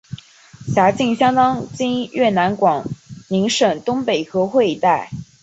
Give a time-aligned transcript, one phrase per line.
[0.73, 2.87] 辖境相当今越南广
[3.29, 5.11] 宁省东北河桧一带。